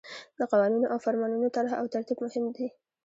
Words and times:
د 0.37 0.41
قوانینو 0.51 0.87
او 0.93 0.97
فرمانونو 1.05 1.53
طرح 1.57 1.71
او 1.79 1.85
ترتیب 1.93 2.17
مهم 2.25 2.45
دي. 2.55 2.67